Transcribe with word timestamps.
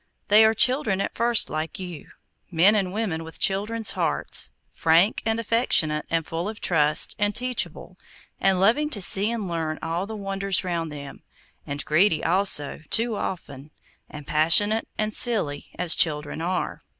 They 0.29 0.43
are 0.45 0.55
children 0.55 0.99
at 0.99 1.13
first 1.13 1.47
like 1.47 1.77
you—men 1.77 2.73
and 2.73 2.91
women 2.91 3.23
with 3.23 3.39
children's 3.39 3.91
hearts; 3.91 4.49
frank, 4.73 5.21
and 5.27 5.39
affectionate, 5.39 6.07
and 6.09 6.25
full 6.25 6.49
of 6.49 6.59
trust, 6.59 7.15
and 7.19 7.35
teachable, 7.35 7.99
and 8.39 8.59
loving 8.59 8.89
to 8.89 8.99
see 9.03 9.29
and 9.29 9.47
learn 9.47 9.77
all 9.83 10.07
the 10.07 10.15
wonders 10.15 10.63
round 10.63 10.91
them; 10.91 11.21
and 11.67 11.85
greedy 11.85 12.23
also, 12.23 12.79
too 12.89 13.15
often, 13.15 13.69
and 14.09 14.25
passionate 14.25 14.87
and 14.97 15.13
silly, 15.13 15.67
as 15.77 15.95
children 15.95 16.41
are. 16.41 16.81